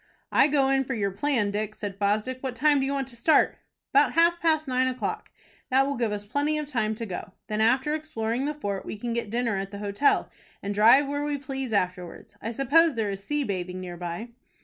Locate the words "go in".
0.47-0.83